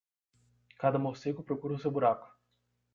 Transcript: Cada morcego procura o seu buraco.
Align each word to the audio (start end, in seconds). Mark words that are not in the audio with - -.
Cada 0.81 0.97
morcego 0.97 1.43
procura 1.43 1.75
o 1.75 1.79
seu 1.79 1.91
buraco. 1.91 2.27